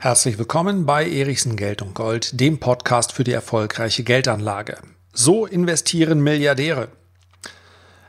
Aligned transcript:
Herzlich 0.00 0.38
willkommen 0.38 0.86
bei 0.86 1.10
Erichsen 1.10 1.56
Geld 1.56 1.82
und 1.82 1.92
Gold, 1.92 2.38
dem 2.38 2.60
Podcast 2.60 3.10
für 3.10 3.24
die 3.24 3.32
erfolgreiche 3.32 4.04
Geldanlage. 4.04 4.78
So 5.12 5.44
investieren 5.44 6.20
Milliardäre. 6.20 6.86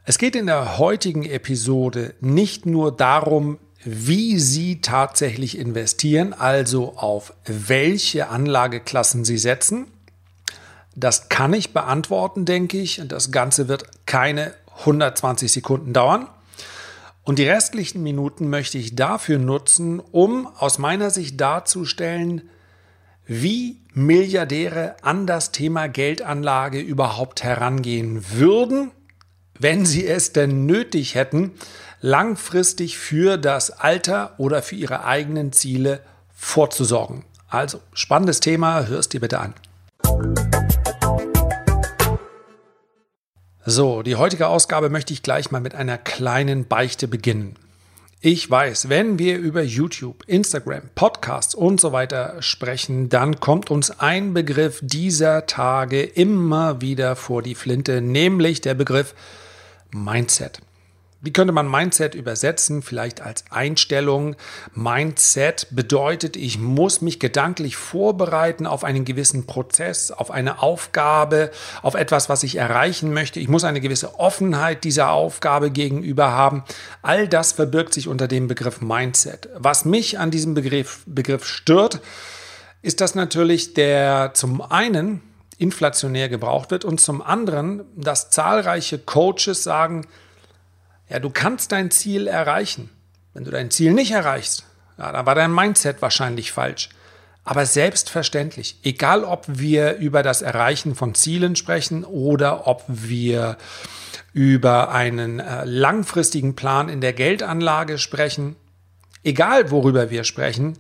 Es 0.06 0.20
geht 0.20 0.36
in 0.36 0.46
der 0.46 0.78
heutigen 0.78 1.24
Episode 1.24 2.14
nicht 2.22 2.68
nur 2.68 2.96
darum, 2.96 3.58
wie 3.84 4.38
Sie 4.38 4.82
tatsächlich 4.82 5.58
investieren, 5.58 6.34
also 6.34 6.96
auf 6.96 7.34
welche 7.46 8.30
Anlageklassen 8.30 9.26
Sie 9.26 9.40
setzen. 9.40 9.88
Das 10.96 11.28
kann 11.28 11.54
ich 11.54 11.74
beantworten, 11.74 12.46
denke 12.46 12.78
ich. 12.78 13.02
Das 13.08 13.32
Ganze 13.32 13.68
wird 13.68 14.06
keine 14.06 14.54
120 14.82 15.52
Sekunden 15.52 15.94
dauern. 15.94 16.28
Und 17.30 17.38
die 17.38 17.48
restlichen 17.48 18.02
Minuten 18.02 18.50
möchte 18.50 18.80
ich 18.80 18.96
dafür 18.96 19.38
nutzen, 19.38 20.00
um 20.00 20.48
aus 20.48 20.80
meiner 20.80 21.12
Sicht 21.12 21.40
darzustellen, 21.40 22.50
wie 23.28 23.84
Milliardäre 23.94 24.96
an 25.04 25.28
das 25.28 25.52
Thema 25.52 25.86
Geldanlage 25.86 26.80
überhaupt 26.80 27.44
herangehen 27.44 28.26
würden, 28.32 28.90
wenn 29.60 29.86
sie 29.86 30.08
es 30.08 30.34
denn 30.34 30.66
nötig 30.66 31.14
hätten, 31.14 31.52
langfristig 32.02 32.98
für 32.98 33.38
das 33.38 33.70
Alter 33.70 34.34
oder 34.40 34.64
für 34.64 34.76
ihre 34.76 35.06
eigenen 35.06 35.52
Ziele 35.52 36.02
vorzusorgen. 36.34 37.26
Also 37.48 37.80
spannendes 37.94 38.40
Thema, 38.40 38.88
hörst 38.88 39.14
dir 39.14 39.20
bitte 39.20 39.40
an. 39.40 39.54
So, 43.72 44.02
die 44.02 44.16
heutige 44.16 44.48
Ausgabe 44.48 44.90
möchte 44.90 45.14
ich 45.14 45.22
gleich 45.22 45.52
mal 45.52 45.62
mit 45.62 45.76
einer 45.76 46.00
kleinen 46.00 46.66
Beichte 46.66 47.08
beginnen. 47.08 47.56
Ich 48.20 48.50
weiß, 48.50 48.90
wenn 48.90 49.20
wir 49.20 49.38
über 49.38 49.62
YouTube, 49.62 50.24
Instagram, 50.26 50.82
Podcasts 50.96 51.54
und 51.54 51.80
so 51.80 51.92
weiter 51.92 52.42
sprechen, 52.42 53.10
dann 53.10 53.40
kommt 53.40 53.70
uns 53.70 53.92
ein 54.00 54.34
Begriff 54.34 54.80
dieser 54.82 55.46
Tage 55.46 56.02
immer 56.02 56.82
wieder 56.82 57.16
vor 57.16 57.44
die 57.44 57.54
Flinte, 57.54 58.02
nämlich 58.02 58.62
der 58.62 58.74
Begriff 58.74 59.14
Mindset. 59.92 60.62
Wie 61.22 61.34
könnte 61.34 61.52
man 61.52 61.70
Mindset 61.70 62.16
übersetzen? 62.16 62.82
Vielleicht 62.82 63.20
als 63.20 63.44
Einstellung. 63.50 64.38
Mindset 64.74 65.68
bedeutet, 65.72 66.38
ich 66.38 66.60
muss 66.60 67.02
mich 67.02 67.20
gedanklich 67.20 67.76
vorbereiten 67.76 68.66
auf 68.66 68.86
einen 68.86 69.04
gewissen 69.04 69.46
Prozess, 69.46 70.12
auf 70.12 70.32
eine 70.32 70.62
Aufgabe, 70.62 71.52
auf 71.82 71.96
etwas, 71.96 72.30
was 72.30 72.44
ich 72.44 72.56
erreichen 72.56 73.14
möchte. 73.14 73.42
Ich 73.42 73.50
muss 73.50 73.66
eine 73.66 73.82
gewisse 73.82 74.18
Offenheit 74.18 74.86
dieser 74.86 75.12
Aufgabe 75.12 75.72
gegenüber 75.72 76.32
haben. 76.32 76.64
All 77.02 77.28
das 77.28 77.52
verbirgt 77.52 77.94
sich 77.94 78.08
unter 78.08 78.30
dem 78.30 78.48
Begriff 78.48 78.80
Mindset. 78.80 79.50
Was 79.58 79.84
mich 79.84 80.20
an 80.20 80.32
diesem 80.32 80.54
Begriff, 80.54 81.02
Begriff 81.06 81.46
stört, 81.46 82.00
ist, 82.82 83.02
dass 83.02 83.14
natürlich 83.14 83.74
der 83.74 84.32
zum 84.36 84.62
einen 84.62 85.22
inflationär 85.58 86.30
gebraucht 86.30 86.72
wird 86.72 86.86
und 86.86 87.02
zum 87.02 87.22
anderen, 87.22 87.84
dass 87.98 88.30
zahlreiche 88.30 88.98
Coaches 89.00 89.64
sagen, 89.64 90.08
ja, 91.10 91.20
du 91.20 91.30
kannst 91.30 91.72
dein 91.72 91.92
Ziel 91.92 92.28
erreichen. 92.28 92.90
Wenn 93.34 93.44
du 93.44 93.52
dein 93.52 93.72
Ziel 93.72 93.94
nicht 93.94 94.12
erreichst, 94.12 94.66
ja, 94.98 95.12
dann 95.12 95.26
war 95.26 95.36
dein 95.36 95.54
Mindset 95.54 96.02
wahrscheinlich 96.02 96.52
falsch. 96.52 96.90
Aber 97.44 97.66
selbstverständlich, 97.66 98.80
egal 98.84 99.24
ob 99.24 99.46
wir 99.48 99.96
über 99.96 100.22
das 100.24 100.42
Erreichen 100.42 100.94
von 100.94 101.16
Zielen 101.16 101.56
sprechen 101.56 102.04
oder 102.04 102.68
ob 102.68 102.84
wir 102.88 103.58
über 104.34 104.92
einen 104.92 105.40
äh, 105.40 105.66
langfristigen 105.66 106.56
Plan 106.56 106.90
in 106.90 107.02
der 107.02 107.14
Geldanlage 107.14 107.98
sprechen, 107.98 108.56
egal 109.24 109.72
worüber 109.72 110.12
wir 110.12 110.24
sprechen, 110.24 110.78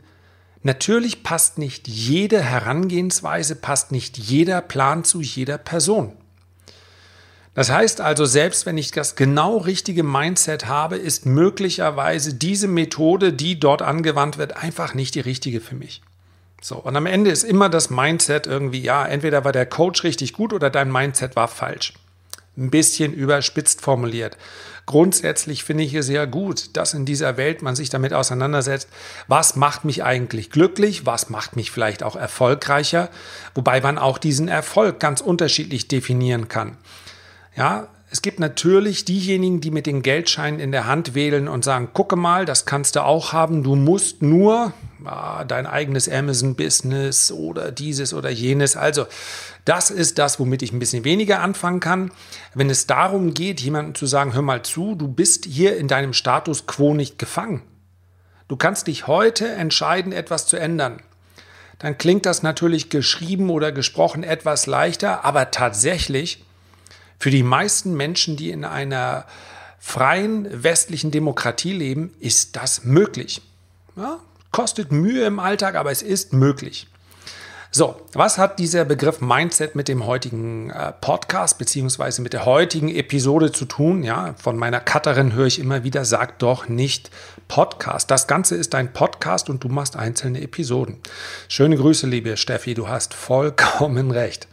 natürlich 0.61 1.23
passt 1.23 1.57
nicht 1.57 1.87
jede 1.87 2.41
Herangehensweise, 2.41 3.55
passt 3.55 3.91
nicht 3.91 4.17
jeder 4.17 4.61
Plan 4.61 5.03
zu 5.03 5.21
jeder 5.21 5.57
Person. 5.57 6.13
Das 7.55 7.71
heißt 7.71 7.99
also, 8.01 8.25
selbst 8.25 8.65
wenn 8.65 8.77
ich 8.77 8.91
das 8.91 9.15
genau 9.15 9.57
richtige 9.57 10.03
Mindset 10.03 10.67
habe, 10.67 10.97
ist 10.97 11.25
möglicherweise 11.25 12.33
diese 12.33 12.67
Methode, 12.67 13.33
die 13.33 13.59
dort 13.59 13.81
angewandt 13.81 14.37
wird, 14.37 14.55
einfach 14.55 14.93
nicht 14.93 15.15
die 15.15 15.19
richtige 15.19 15.59
für 15.59 15.75
mich. 15.75 16.01
So, 16.61 16.75
und 16.75 16.95
am 16.95 17.05
Ende 17.05 17.31
ist 17.31 17.43
immer 17.43 17.69
das 17.69 17.89
Mindset 17.89 18.45
irgendwie, 18.45 18.81
ja, 18.81 19.05
entweder 19.05 19.45
war 19.45 19.51
der 19.51 19.65
Coach 19.65 20.03
richtig 20.03 20.33
gut 20.33 20.53
oder 20.53 20.69
dein 20.69 20.91
Mindset 20.91 21.35
war 21.35 21.47
falsch. 21.47 21.93
Ein 22.57 22.69
bisschen 22.69 23.13
überspitzt 23.13 23.81
formuliert. 23.81 24.37
Grundsätzlich 24.85 25.63
finde 25.63 25.83
ich 25.83 25.93
es 25.93 26.07
sehr 26.07 26.27
gut, 26.27 26.75
dass 26.75 26.93
in 26.93 27.05
dieser 27.05 27.37
Welt 27.37 27.61
man 27.61 27.75
sich 27.75 27.89
damit 27.89 28.11
auseinandersetzt, 28.11 28.89
was 29.27 29.55
macht 29.55 29.85
mich 29.85 30.03
eigentlich 30.03 30.49
glücklich, 30.49 31.05
was 31.05 31.29
macht 31.29 31.55
mich 31.55 31.71
vielleicht 31.71 32.03
auch 32.03 32.15
erfolgreicher, 32.15 33.09
wobei 33.55 33.81
man 33.81 33.97
auch 33.97 34.17
diesen 34.17 34.47
Erfolg 34.47 34.99
ganz 34.99 35.21
unterschiedlich 35.21 35.87
definieren 35.87 36.47
kann. 36.47 36.75
Ja, 37.59 37.89
es 38.09 38.21
gibt 38.21 38.39
natürlich 38.39 39.03
diejenigen, 39.03 39.59
die 39.59 39.69
mit 39.69 39.85
den 39.85 40.01
Geldscheinen 40.01 40.61
in 40.61 40.71
der 40.71 40.87
Hand 40.87 41.13
wählen 41.13 41.49
und 41.49 41.65
sagen, 41.65 41.89
gucke 41.93 42.15
mal, 42.15 42.45
das 42.45 42.65
kannst 42.65 42.95
du 42.95 43.03
auch 43.03 43.33
haben, 43.33 43.63
du 43.63 43.75
musst 43.75 44.21
nur 44.21 44.71
ah, 45.03 45.43
dein 45.43 45.67
eigenes 45.67 46.07
Amazon-Business 46.07 47.33
oder 47.33 47.73
dieses 47.73 48.13
oder 48.13 48.29
jenes. 48.29 48.77
Also 48.77 49.07
das 49.65 49.91
ist 49.91 50.19
das, 50.19 50.39
womit 50.39 50.61
ich 50.61 50.71
ein 50.71 50.79
bisschen 50.79 51.03
weniger 51.03 51.41
anfangen 51.41 51.81
kann. 51.81 52.11
Wenn 52.53 52.69
es 52.69 52.87
darum 52.87 53.33
geht, 53.33 53.59
jemandem 53.59 53.93
zu 53.93 54.05
sagen, 54.05 54.33
hör 54.33 54.41
mal 54.41 54.63
zu, 54.63 54.95
du 54.95 55.09
bist 55.09 55.43
hier 55.43 55.75
in 55.75 55.89
deinem 55.89 56.13
Status 56.13 56.65
quo 56.65 56.93
nicht 56.93 57.19
gefangen. 57.19 57.61
Du 58.47 58.55
kannst 58.55 58.87
dich 58.87 59.07
heute 59.07 59.49
entscheiden, 59.49 60.13
etwas 60.13 60.47
zu 60.47 60.55
ändern. 60.55 61.01
Dann 61.77 61.97
klingt 61.97 62.25
das 62.25 62.41
natürlich 62.41 62.89
geschrieben 62.89 63.49
oder 63.49 63.73
gesprochen 63.73 64.23
etwas 64.23 64.65
leichter, 64.65 65.25
aber 65.25 65.51
tatsächlich 65.51 66.45
für 67.19 67.29
die 67.29 67.43
meisten 67.43 67.95
Menschen, 67.95 68.37
die 68.37 68.49
in 68.49 68.63
einer 68.63 69.25
freien 69.77 70.63
westlichen 70.63 71.11
Demokratie 71.11 71.73
leben, 71.73 72.13
ist 72.19 72.55
das 72.55 72.83
möglich. 72.83 73.41
Ja, 73.95 74.19
kostet 74.51 74.91
Mühe 74.91 75.25
im 75.25 75.39
Alltag, 75.39 75.75
aber 75.75 75.91
es 75.91 76.01
ist 76.01 76.33
möglich. 76.33 76.87
So, 77.71 78.01
was 78.13 78.39
hat 78.39 78.57
dieser 78.57 78.83
Begriff 78.83 79.21
Mindset 79.21 79.75
mit 79.75 79.87
dem 79.87 80.07
heutigen 80.07 80.71
äh, 80.71 80.91
Podcast 80.91 81.59
beziehungsweise 81.59 82.23
mit 82.23 82.33
der 82.33 82.45
heutigen 82.45 82.89
Episode 82.89 83.51
zu 83.51 83.65
tun? 83.65 84.01
Ja, 84.01 84.33
von 84.41 84.57
meiner 84.57 84.79
Cutterin 84.79 85.33
höre 85.33 85.45
ich 85.45 85.59
immer 85.59 85.83
wieder, 85.83 86.03
sag 86.03 86.39
doch 86.39 86.67
nicht 86.67 87.11
Podcast. 87.47 88.09
Das 88.09 88.25
Ganze 88.25 88.55
ist 88.55 88.73
ein 88.73 88.91
Podcast 88.91 89.51
und 89.51 89.63
du 89.63 89.69
machst 89.69 89.95
einzelne 89.97 90.41
Episoden. 90.41 90.97
Schöne 91.47 91.77
Grüße, 91.77 92.07
liebe 92.07 92.37
Steffi, 92.37 92.73
du 92.73 92.87
hast 92.87 93.13
vollkommen 93.13 94.09
recht. 94.09 94.47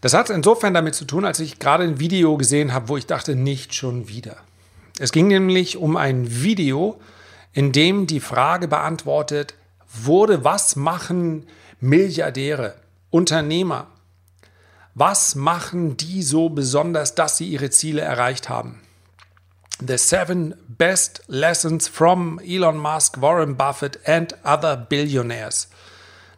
Das 0.00 0.14
hat 0.14 0.30
insofern 0.30 0.74
damit 0.74 0.94
zu 0.94 1.04
tun, 1.04 1.24
als 1.24 1.40
ich 1.40 1.58
gerade 1.58 1.84
ein 1.84 1.98
Video 1.98 2.36
gesehen 2.36 2.72
habe, 2.72 2.88
wo 2.88 2.96
ich 2.96 3.06
dachte, 3.06 3.34
nicht 3.34 3.74
schon 3.74 4.08
wieder. 4.08 4.36
Es 4.98 5.12
ging 5.12 5.28
nämlich 5.28 5.76
um 5.76 5.96
ein 5.96 6.42
Video, 6.42 7.00
in 7.52 7.72
dem 7.72 8.06
die 8.06 8.20
Frage 8.20 8.68
beantwortet 8.68 9.54
wurde, 10.04 10.44
was 10.44 10.76
machen 10.76 11.46
Milliardäre, 11.80 12.74
Unternehmer? 13.10 13.86
Was 14.94 15.34
machen 15.34 15.96
die 15.96 16.22
so 16.22 16.48
besonders, 16.48 17.14
dass 17.14 17.36
sie 17.36 17.48
ihre 17.48 17.70
Ziele 17.70 18.00
erreicht 18.00 18.48
haben? 18.48 18.80
The 19.80 19.96
seven 19.96 20.56
best 20.66 21.22
lessons 21.28 21.86
from 21.86 22.40
Elon 22.40 22.76
Musk, 22.76 23.20
Warren 23.20 23.56
Buffett 23.56 24.00
and 24.06 24.34
other 24.44 24.76
billionaires. 24.76 25.68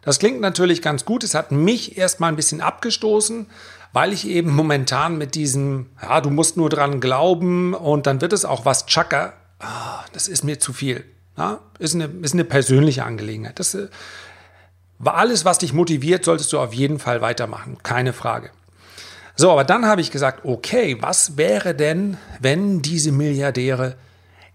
Das 0.01 0.19
klingt 0.19 0.41
natürlich 0.41 0.81
ganz 0.81 1.05
gut. 1.05 1.23
Es 1.23 1.35
hat 1.35 1.51
mich 1.51 1.97
erstmal 1.97 2.31
ein 2.31 2.35
bisschen 2.35 2.61
abgestoßen, 2.61 3.47
weil 3.93 4.13
ich 4.13 4.27
eben 4.27 4.51
momentan 4.51 5.17
mit 5.17 5.35
diesem, 5.35 5.87
ja, 6.01 6.21
du 6.21 6.29
musst 6.29 6.57
nur 6.57 6.69
dran 6.69 6.99
glauben 6.99 7.73
und 7.73 8.07
dann 8.07 8.21
wird 8.21 8.33
es 8.33 8.45
auch 8.45 8.65
was 8.65 8.85
Chaka, 8.87 9.33
ah, 9.59 10.03
das 10.13 10.27
ist 10.27 10.43
mir 10.43 10.59
zu 10.59 10.73
viel. 10.73 11.05
Ja, 11.37 11.59
ist, 11.79 11.95
eine, 11.95 12.05
ist 12.05 12.33
eine 12.33 12.43
persönliche 12.43 13.05
Angelegenheit. 13.05 13.59
Das 13.59 13.73
äh, 13.73 13.87
war 14.99 15.15
alles, 15.15 15.45
was 15.45 15.59
dich 15.59 15.73
motiviert, 15.73 16.25
solltest 16.25 16.51
du 16.53 16.59
auf 16.59 16.73
jeden 16.73 16.99
Fall 16.99 17.21
weitermachen. 17.21 17.77
Keine 17.83 18.13
Frage. 18.13 18.51
So, 19.35 19.51
aber 19.51 19.63
dann 19.63 19.85
habe 19.85 20.01
ich 20.01 20.11
gesagt, 20.11 20.45
okay, 20.45 20.97
was 20.99 21.37
wäre 21.37 21.73
denn, 21.73 22.17
wenn 22.39 22.81
diese 22.81 23.11
Milliardäre 23.11 23.95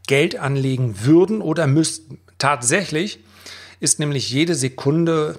Geld 0.06 0.38
anlegen 0.38 1.04
würden 1.04 1.40
oder 1.40 1.66
müssten? 1.66 2.18
Tatsächlich 2.38 3.20
ist 3.80 3.98
nämlich 3.98 4.30
jede 4.30 4.54
Sekunde, 4.54 5.38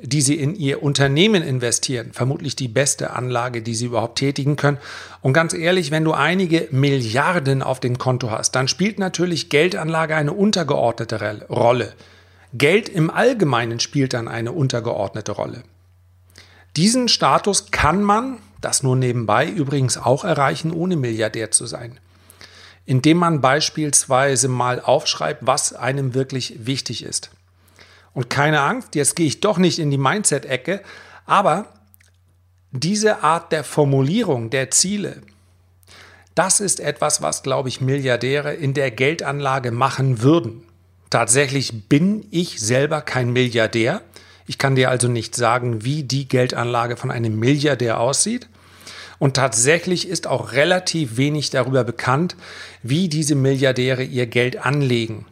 die 0.00 0.22
Sie 0.22 0.34
in 0.34 0.54
Ihr 0.54 0.82
Unternehmen 0.82 1.42
investieren, 1.42 2.10
vermutlich 2.12 2.56
die 2.56 2.68
beste 2.68 3.10
Anlage, 3.10 3.62
die 3.62 3.74
Sie 3.74 3.86
überhaupt 3.86 4.18
tätigen 4.18 4.56
können. 4.56 4.78
Und 5.20 5.32
ganz 5.32 5.52
ehrlich, 5.52 5.90
wenn 5.90 6.04
du 6.04 6.12
einige 6.12 6.68
Milliarden 6.70 7.62
auf 7.62 7.78
dem 7.78 7.98
Konto 7.98 8.30
hast, 8.30 8.52
dann 8.52 8.68
spielt 8.68 8.98
natürlich 8.98 9.50
Geldanlage 9.50 10.16
eine 10.16 10.32
untergeordnete 10.32 11.46
Rolle. 11.48 11.92
Geld 12.54 12.88
im 12.88 13.10
Allgemeinen 13.10 13.80
spielt 13.80 14.12
dann 14.12 14.28
eine 14.28 14.52
untergeordnete 14.52 15.32
Rolle. 15.32 15.62
Diesen 16.76 17.08
Status 17.08 17.70
kann 17.70 18.02
man, 18.02 18.38
das 18.60 18.82
nur 18.82 18.96
nebenbei 18.96 19.48
übrigens 19.48 19.98
auch 19.98 20.24
erreichen, 20.24 20.72
ohne 20.72 20.96
Milliardär 20.96 21.50
zu 21.50 21.66
sein. 21.66 21.98
Indem 22.86 23.18
man 23.18 23.40
beispielsweise 23.40 24.48
mal 24.48 24.80
aufschreibt, 24.80 25.46
was 25.46 25.74
einem 25.74 26.14
wirklich 26.14 26.66
wichtig 26.66 27.04
ist. 27.04 27.30
Und 28.14 28.30
keine 28.30 28.60
Angst, 28.60 28.94
jetzt 28.94 29.16
gehe 29.16 29.26
ich 29.26 29.40
doch 29.40 29.58
nicht 29.58 29.78
in 29.78 29.90
die 29.90 29.98
Mindset-Ecke, 29.98 30.82
aber 31.24 31.72
diese 32.70 33.22
Art 33.22 33.52
der 33.52 33.64
Formulierung 33.64 34.50
der 34.50 34.70
Ziele, 34.70 35.22
das 36.34 36.60
ist 36.60 36.80
etwas, 36.80 37.20
was, 37.20 37.42
glaube 37.42 37.68
ich, 37.68 37.80
Milliardäre 37.80 38.54
in 38.54 38.74
der 38.74 38.90
Geldanlage 38.90 39.70
machen 39.70 40.22
würden. 40.22 40.62
Tatsächlich 41.10 41.88
bin 41.88 42.26
ich 42.30 42.58
selber 42.60 43.02
kein 43.02 43.30
Milliardär. 43.32 44.00
Ich 44.46 44.56
kann 44.56 44.74
dir 44.74 44.88
also 44.88 45.08
nicht 45.08 45.34
sagen, 45.34 45.84
wie 45.84 46.02
die 46.02 46.26
Geldanlage 46.26 46.96
von 46.96 47.10
einem 47.10 47.38
Milliardär 47.38 48.00
aussieht. 48.00 48.48
Und 49.18 49.34
tatsächlich 49.36 50.08
ist 50.08 50.26
auch 50.26 50.52
relativ 50.52 51.18
wenig 51.18 51.50
darüber 51.50 51.84
bekannt, 51.84 52.34
wie 52.82 53.08
diese 53.08 53.34
Milliardäre 53.34 54.02
ihr 54.02 54.26
Geld 54.26 54.56
anlegen. 54.56 55.26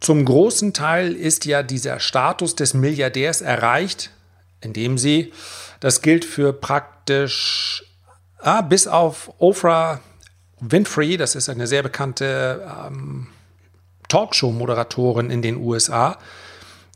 Zum 0.00 0.24
großen 0.24 0.72
Teil 0.72 1.12
ist 1.12 1.44
ja 1.44 1.62
dieser 1.62 2.00
Status 2.00 2.56
des 2.56 2.74
Milliardärs 2.74 3.42
erreicht, 3.42 4.10
indem 4.60 4.98
sie, 4.98 5.32
das 5.80 6.00
gilt 6.02 6.24
für 6.24 6.52
praktisch 6.52 7.84
ah, 8.38 8.62
bis 8.62 8.86
auf 8.86 9.32
Oprah 9.38 10.00
Winfrey, 10.60 11.16
das 11.16 11.34
ist 11.34 11.48
eine 11.48 11.66
sehr 11.66 11.82
bekannte 11.82 12.66
ähm, 12.86 13.28
Talkshow-Moderatorin 14.08 15.30
in 15.30 15.42
den 15.42 15.56
USA, 15.56 16.18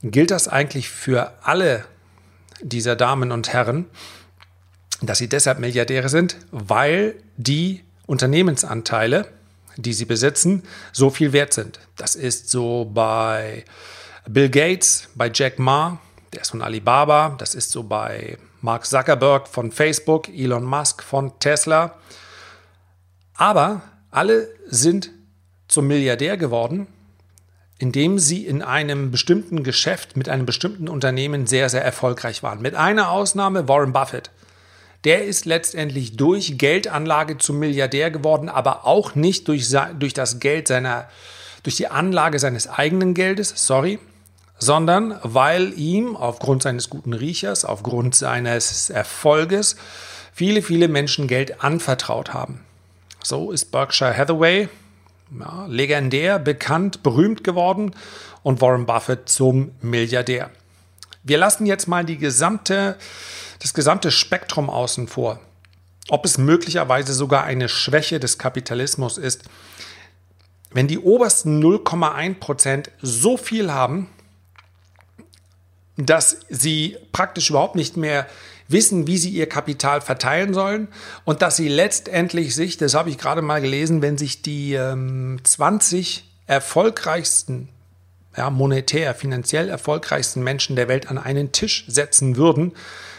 gilt 0.03 0.31
das 0.31 0.49
eigentlich 0.49 0.89
für 0.89 1.33
alle 1.43 1.85
dieser 2.61 2.97
Damen 2.97 3.33
und 3.33 3.53
Herren, 3.53 3.87
dass 5.01 5.19
sie 5.19 5.29
deshalb 5.29 5.59
Milliardäre 5.59 6.09
sind, 6.09 6.37
weil 6.51 7.15
die 7.37 7.83
Unternehmensanteile, 8.07 9.29
die 9.77 9.93
sie 9.93 10.05
besitzen, 10.05 10.63
so 10.93 11.11
viel 11.11 11.33
wert 11.33 11.53
sind. 11.53 11.81
Das 11.97 12.15
ist 12.15 12.51
so 12.51 12.91
bei 12.93 13.65
Bill 14.29 14.49
Gates, 14.49 15.09
bei 15.15 15.31
Jack 15.33 15.59
Ma, 15.59 15.99
der 16.33 16.43
ist 16.43 16.51
von 16.51 16.63
Alibaba, 16.63 17.37
das 17.39 17.55
ist 17.55 17.71
so 17.71 17.83
bei 17.83 18.39
Mark 18.61 18.87
Zuckerberg 18.87 19.47
von 19.47 19.71
Facebook, 19.71 20.29
Elon 20.29 20.65
Musk 20.65 21.03
von 21.03 21.39
Tesla. 21.39 21.97
Aber 23.35 23.83
alle 24.11 24.49
sind 24.67 25.11
zum 25.69 25.87
Milliardär 25.87 26.37
geworden, 26.37 26.87
indem 27.79 28.19
sie 28.19 28.47
in 28.47 28.63
einem 28.63 29.11
bestimmten 29.11 29.65
Geschäft 29.65 30.17
mit 30.17 30.29
einem 30.29 30.47
bestimmten 30.47 30.89
Unternehmen 30.89 31.47
sehr, 31.47 31.69
sehr 31.69 31.85
erfolgreich 31.85 32.43
waren. 32.43 32.63
Mit 32.63 32.75
einer 32.75 33.11
Ausnahme 33.11 33.69
Warren 33.69 33.93
Buffett. 33.93 34.31
Der 35.05 35.25
ist 35.25 35.45
letztendlich 35.45 36.17
durch 36.17 36.57
Geldanlage 36.57 37.37
zum 37.39 37.59
Milliardär 37.59 38.11
geworden, 38.11 38.49
aber 38.49 38.87
auch 38.87 39.15
nicht 39.15 39.49
durch, 39.49 39.69
durch 39.99 40.15
das 40.15 40.41
Geld 40.41 40.69
seiner, 40.69 41.09
durch 41.63 41.77
die 41.77 41.89
Anlage 41.89 42.39
seines 42.39 42.67
eigenen 42.69 43.13
Geldes, 43.13 43.53
sorry, 43.55 43.99
sondern 44.59 45.19
weil 45.23 45.79
ihm 45.79 46.17
aufgrund 46.17 46.63
seines 46.63 46.89
guten 46.89 47.13
Riechers, 47.13 47.65
aufgrund 47.65 48.15
seines 48.15 48.89
Erfolges 48.89 49.77
viele, 50.33 50.63
viele 50.63 50.89
Menschen 50.89 51.29
Geld 51.29 51.63
anvertraut 51.63 52.33
haben. 52.33 52.61
So 53.23 53.53
ist 53.53 53.71
Berkshire 53.73 54.17
Hathaway 54.17 54.69
ja, 55.39 55.67
legendär, 55.67 56.39
bekannt, 56.39 57.03
berühmt 57.03 57.45
geworden 57.45 57.95
und 58.43 58.61
Warren 58.61 58.87
Buffett 58.87 59.29
zum 59.29 59.73
Milliardär. 59.81 60.51
Wir 61.23 61.39
lassen 61.39 61.67
jetzt 61.67 61.89
mal 61.89 62.05
die 62.05 62.19
gesamte 62.19 62.97
das 63.61 63.75
gesamte 63.75 64.11
Spektrum 64.11 64.71
außen 64.71 65.09
vor. 65.09 65.41
Ob 66.09 66.25
es 66.25 66.39
möglicherweise 66.39 67.15
sogar 67.15 67.45
eine 67.45 67.69
Schwäche 67.69 68.21
des 68.21 68.39
Kapitalismus 68.39 69.17
ist. 69.19 69.43
Wenn 70.71 70.89
die 70.89 70.99
obersten 70.99 71.63
0,1 71.63 72.35
Prozent 72.41 72.91
so 73.01 73.37
viel 73.37 73.73
haben, 73.73 74.09
dass 75.97 76.41
sie 76.49 76.97
praktisch 77.13 77.51
überhaupt 77.51 77.77
nicht 77.77 77.97
mehr 77.97 78.27
wissen, 78.69 79.07
wie 79.07 79.19
sie 79.19 79.31
ihr 79.31 79.49
Kapital 79.49 80.01
verteilen 80.01 80.55
sollen 80.55 80.89
und 81.25 81.43
dass 81.43 81.57
sie 81.57 81.69
letztendlich 81.69 82.55
sich, 82.55 82.77
das 82.77 82.95
habe 82.95 83.11
ich 83.11 83.19
gerade 83.19 83.43
mal 83.43 83.61
gelesen, 83.61 84.03
wenn 84.03 84.19
sich 84.19 84.43
die 84.43 84.75
ähm, 84.75 85.39
20 85.43 86.29
erfolgreichsten, 86.47 87.69
ja, 88.37 88.51
monetär, 88.51 89.15
finanziell 89.15 89.69
erfolgreichsten 89.69 90.43
Menschen 90.43 90.77
der 90.77 90.89
Welt 90.89 91.09
an 91.09 91.19
einen 91.19 91.53
Tisch 91.53 91.85
setzen 91.87 92.37
würden, 92.37 92.73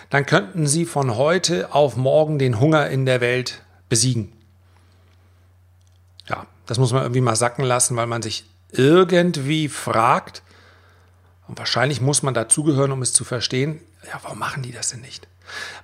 dann 0.10 0.26
könnten 0.26 0.68
sie 0.68 0.86
von 0.86 1.16
heute 1.16 1.74
auf 1.74 1.96
morgen 1.96 2.40
den 2.40 2.60
Hunger 2.60 2.90
in 2.90 3.06
der 3.06 3.22
Welt 3.22 3.62
besiegen. 3.90 4.32
Ja, 6.28 6.48
das 6.66 6.78
muss 6.78 6.92
man 6.92 7.04
irgendwie 7.04 7.22
mal 7.22 7.36
sacken 7.36 7.66
lassen, 7.66 7.96
weil 7.96 8.08
man 8.08 8.22
sich 8.22 8.46
irgendwie 8.72 9.68
fragt, 9.68 10.42
und 11.48 11.60
wahrscheinlich 11.60 12.02
muss 12.02 12.24
man 12.24 12.34
dazugehören, 12.34 12.92
um 12.92 13.02
es 13.02 13.14
zu 13.14 13.24
verstehen, 13.24 13.80
ja, 14.08 14.20
warum 14.24 14.40
machen 14.40 14.64
die 14.64 14.72
das 14.72 14.90
denn 14.90 15.02
nicht? 15.02 15.28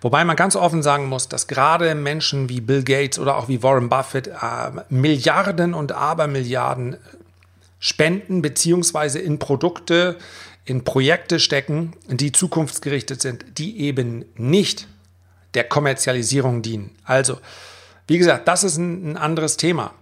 Wobei 0.01 0.25
man 0.25 0.35
ganz 0.35 0.55
offen 0.55 0.81
sagen 0.81 1.07
muss, 1.07 1.29
dass 1.29 1.47
gerade 1.47 1.93
Menschen 1.93 2.49
wie 2.49 2.61
Bill 2.61 2.83
Gates 2.83 3.19
oder 3.19 3.37
auch 3.37 3.47
wie 3.47 3.61
Warren 3.61 3.89
Buffett 3.89 4.27
äh, 4.27 4.71
Milliarden 4.89 5.75
und 5.75 5.91
Abermilliarden 5.91 6.97
spenden 7.79 8.41
beziehungsweise 8.41 9.19
in 9.19 9.39
Produkte, 9.39 10.17
in 10.65 10.83
Projekte 10.83 11.39
stecken, 11.39 11.93
die 12.07 12.31
zukunftsgerichtet 12.31 13.21
sind, 13.21 13.45
die 13.57 13.79
eben 13.79 14.25
nicht 14.35 14.87
der 15.53 15.63
Kommerzialisierung 15.63 16.61
dienen. 16.61 16.91
Also, 17.03 17.39
wie 18.07 18.17
gesagt, 18.17 18.47
das 18.47 18.63
ist 18.63 18.77
ein, 18.77 19.17
anderes 19.17 19.57
Thema. 19.57 19.93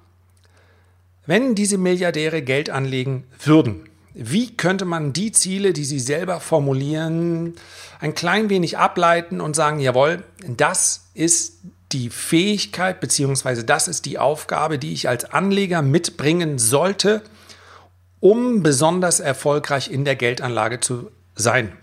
Wenn 1.26 1.56
diese 1.56 1.78
Milliardäre 1.78 2.42
Geld 2.42 2.70
anlegen 2.70 3.24
würden, 3.44 3.88
wie 4.14 4.56
könnte 4.58 4.86
man 4.86 5.14
die 5.14 5.32
Ziele, 5.32 5.74
die 5.74 5.86
sie 5.86 6.00
selber 6.00 6.40
formulieren, 6.40 7.54
ein 8.00 8.16
klein 8.16 8.50
wenig 8.50 8.78
ableiten 8.78 9.40
und 9.40 9.56
sagen, 9.56 9.80
jawohl, 9.80 10.24
das 10.46 11.06
ist 11.14 11.60
die 11.92 12.10
Fähigkeit 12.10 13.00
beziehungsweise 13.00 13.64
das 13.64 13.88
ist 13.88 14.06
die 14.06 14.18
Aufgabe, 14.18 14.78
die 14.78 14.94
ich 14.94 15.08
als 15.08 15.26
Anleger 15.26 15.82
mitbringen 15.82 16.60
sollte, 16.60 17.22
um 18.20 18.64
besonders 18.64 19.20
erfolgreich 19.20 19.92
in 19.92 20.06
der 20.06 20.16
Geldanlage 20.16 20.80
zu 20.80 21.12
sein. 21.36 21.74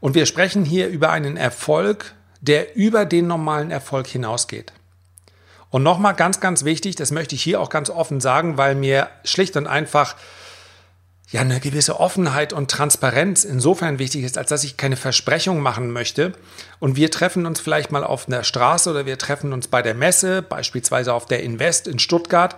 Und 0.00 0.14
wir 0.14 0.26
sprechen 0.26 0.64
hier 0.64 0.88
über 0.88 1.10
einen 1.10 1.36
Erfolg, 1.36 2.14
der 2.40 2.76
über 2.76 3.04
den 3.04 3.26
normalen 3.26 3.70
Erfolg 3.70 4.06
hinausgeht. 4.06 4.72
Und 5.70 5.82
nochmal 5.82 6.14
ganz, 6.14 6.40
ganz 6.40 6.64
wichtig, 6.64 6.96
das 6.96 7.10
möchte 7.10 7.34
ich 7.34 7.42
hier 7.42 7.60
auch 7.60 7.68
ganz 7.68 7.90
offen 7.90 8.20
sagen, 8.20 8.56
weil 8.56 8.74
mir 8.74 9.08
schlicht 9.24 9.56
und 9.56 9.66
einfach 9.66 10.16
ja 11.30 11.42
eine 11.42 11.60
gewisse 11.60 12.00
Offenheit 12.00 12.54
und 12.54 12.70
Transparenz 12.70 13.44
insofern 13.44 13.98
wichtig 13.98 14.24
ist, 14.24 14.38
als 14.38 14.48
dass 14.48 14.64
ich 14.64 14.78
keine 14.78 14.96
Versprechung 14.96 15.60
machen 15.60 15.90
möchte. 15.90 16.32
Und 16.78 16.96
wir 16.96 17.10
treffen 17.10 17.44
uns 17.44 17.60
vielleicht 17.60 17.92
mal 17.92 18.02
auf 18.02 18.28
einer 18.28 18.44
Straße 18.44 18.88
oder 18.90 19.04
wir 19.04 19.18
treffen 19.18 19.52
uns 19.52 19.68
bei 19.68 19.82
der 19.82 19.94
Messe, 19.94 20.40
beispielsweise 20.40 21.12
auf 21.12 21.26
der 21.26 21.42
Invest 21.42 21.86
in 21.86 21.98
Stuttgart. 21.98 22.56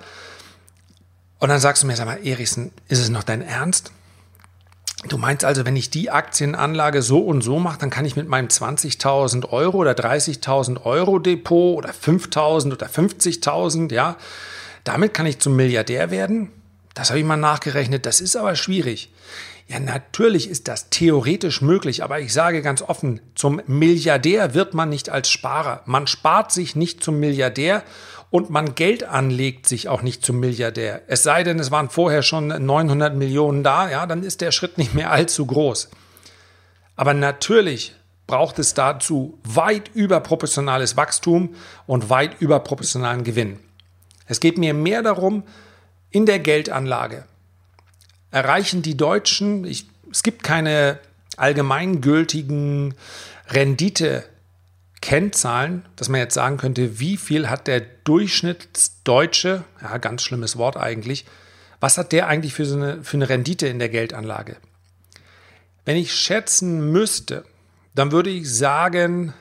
Und 1.41 1.49
dann 1.49 1.59
sagst 1.59 1.83
du 1.83 1.87
mir, 1.87 1.97
sag 1.97 2.07
mal, 2.07 2.25
Erichsen, 2.25 2.71
ist 2.89 3.01
es 3.01 3.09
noch 3.09 3.25
dein 3.25 3.43
Ernst? 3.43 3.93
Du 5.09 5.17
meinst 5.17 5.47
also, 5.47 5.65
wenn 5.65 5.77
ich 5.77 5.89
die 5.89 6.11
Aktienanlage 6.11 7.01
so 7.01 7.21
und 7.21 7.41
so 7.41 7.59
mache, 7.59 7.79
dann 7.79 7.89
kann 7.89 8.05
ich 8.05 8.17
mit 8.17 8.29
meinem 8.29 8.49
20.000 8.49 9.49
Euro 9.49 9.79
oder 9.79 9.93
30.000 9.93 10.85
Euro 10.85 11.19
Depot 11.19 11.79
oder 11.79 11.91
5.000 11.91 12.75
oder 12.75 12.87
50.000, 12.87 13.95
ja, 13.95 14.17
damit 14.85 15.15
kann 15.15 15.25
ich 15.25 15.39
zum 15.39 15.57
Milliardär 15.57 16.11
werden? 16.11 16.51
Das 16.93 17.09
habe 17.09 17.19
ich 17.19 17.25
mal 17.25 17.39
nachgerechnet, 17.39 18.05
das 18.05 18.21
ist 18.21 18.37
aber 18.37 18.57
schwierig. 18.57 19.11
Ja, 19.69 19.81
natürlich 19.81 20.51
ist 20.51 20.69
das 20.69 20.91
theoretisch 20.91 21.63
möglich, 21.63 22.03
aber 22.03 22.21
ich 22.21 22.35
sage 22.35 22.61
ganz 22.61 22.83
offen, 22.83 23.21
zum 23.35 23.63
Milliardär 23.67 24.53
wird 24.53 24.75
man 24.75 24.91
nicht 24.91 25.09
als 25.09 25.31
Sparer. 25.31 25.83
Man 25.87 26.09
spart 26.09 26.53
sich 26.53 26.77
nicht 26.77 27.03
zum 27.03 27.21
Milliardär 27.21 27.85
und 28.31 28.51
man 28.51 28.75
Geld 28.75 29.05
anlegt 29.05 29.67
sich 29.67 29.89
auch 29.89 30.03
nicht 30.03 30.25
zum 30.25 30.39
Milliardär. 30.39 31.03
Es 31.09 31.23
sei 31.23 31.43
denn, 31.43 31.59
es 31.59 31.71
waren 31.71 31.91
vorher 31.91 32.23
schon 32.23 32.49
900 32.49 33.15
Millionen 33.15 33.63
da, 33.63 33.91
ja, 33.91 34.07
dann 34.07 34.23
ist 34.23 34.41
der 34.41 34.53
Schritt 34.53 34.79
nicht 34.79 34.95
mehr 34.95 35.11
allzu 35.11 35.47
groß. 35.47 35.91
Aber 36.97 37.15
natürlich 37.15 37.95
braucht 38.27 38.59
es 38.61 38.75
dazu 38.75 39.39
weit 39.43 39.91
überproportionales 39.95 40.97
Wachstum 40.97 41.55
und 41.87 42.11
weit 42.11 42.41
überproportionalen 42.41 43.25
Gewinn. 43.25 43.59
Es 44.27 44.39
geht 44.39 44.59
mir 44.59 44.75
mehr 44.75 45.03
darum, 45.03 45.43
in 46.11 46.27
der 46.27 46.39
Geldanlage 46.39 47.25
erreichen 48.31 48.83
die 48.83 48.97
Deutschen, 48.97 49.65
ich, 49.65 49.87
es 50.11 50.23
gibt 50.23 50.43
keine 50.43 50.99
allgemeingültigen 51.37 52.95
Rendite 53.49 54.25
Kennzahlen, 55.01 55.85
dass 55.97 56.09
man 56.09 56.21
jetzt 56.21 56.35
sagen 56.35 56.57
könnte, 56.57 57.01
wie 57.01 57.17
viel 57.17 57.49
hat 57.49 57.67
der 57.67 57.81
Durchschnittsdeutsche, 57.81 59.65
ja, 59.83 59.99
ganz 59.99 60.23
schlimmes 60.23 60.57
Wort 60.57 60.77
eigentlich, 60.77 61.25
was 61.81 61.97
hat 61.97 62.13
der 62.13 62.27
eigentlich 62.27 62.53
für, 62.53 62.67
so 62.67 62.77
eine, 62.77 63.03
für 63.03 63.17
eine 63.17 63.29
Rendite 63.29 63.67
in 63.67 63.79
der 63.79 63.89
Geldanlage? 63.89 64.57
Wenn 65.85 65.97
ich 65.97 66.15
schätzen 66.15 66.93
müsste, 66.93 67.45
dann 67.95 68.13
würde 68.13 68.31
ich 68.31 68.53
sagen, 68.53 69.33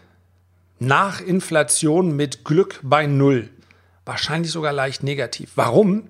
nach 0.80 1.20
Inflation 1.20 2.16
mit 2.16 2.46
Glück 2.46 2.80
bei 2.82 3.06
Null. 3.06 3.50
Wahrscheinlich 4.06 4.52
sogar 4.52 4.72
leicht 4.72 5.04
negativ. 5.04 5.52
Warum? 5.56 6.08